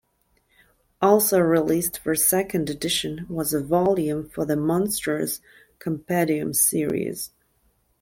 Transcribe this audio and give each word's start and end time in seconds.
Also 0.99 1.39
released 1.39 1.99
for 1.99 2.15
second 2.15 2.71
edition 2.71 3.27
was 3.29 3.53
a 3.53 3.61
volume 3.63 4.27
for 4.27 4.45
the 4.45 4.55
"Monstrous 4.57 5.41
Compendium" 5.77 6.55
series. 6.55 7.29